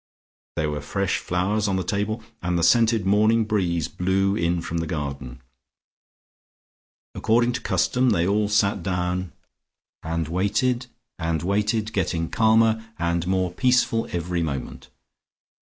There 0.55 0.71
were 0.71 0.81
fresh 0.81 1.19
flowers 1.19 1.67
on 1.67 1.75
the 1.75 1.83
table, 1.83 2.23
and 2.41 2.57
the 2.57 2.63
scented 2.63 3.05
morning 3.05 3.45
breeze 3.45 3.87
blew 3.87 4.35
in 4.35 4.59
from 4.61 4.79
the 4.79 4.87
garden. 4.87 5.43
According 7.13 7.51
to 7.51 7.61
custom 7.61 8.09
they 8.09 8.25
all 8.25 8.49
sat 8.49 8.81
down 8.81 9.31
and 10.01 10.27
waited, 10.27 10.87
getting 11.19 12.29
calmer 12.31 12.83
and 12.97 13.27
more 13.27 13.51
peaceful 13.51 14.07
every 14.11 14.41
moment. 14.41 14.89